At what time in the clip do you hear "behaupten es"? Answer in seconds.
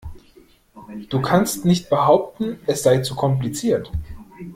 1.91-2.81